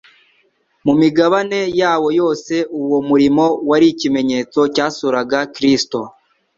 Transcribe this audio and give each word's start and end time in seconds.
Mu 0.85 0.93
migabane 1.01 1.59
yawo 1.81 2.07
yose, 2.19 2.53
uwo 2.81 2.99
murimo 3.09 3.45
wari 3.69 3.85
ikimenyetso 3.93 4.59
cyasuraga 4.73 5.39
Kristo, 5.55 5.99